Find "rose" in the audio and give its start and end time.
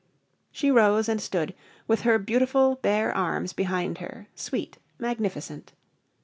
0.71-1.07